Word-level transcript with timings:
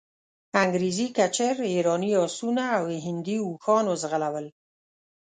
انګریزي 0.63 1.07
کچر، 1.17 1.55
ایراني 1.71 2.11
آسونه 2.23 2.63
او 2.77 2.83
هندي 3.05 3.37
اوښان 3.45 3.85
وځغلول. 3.87 4.47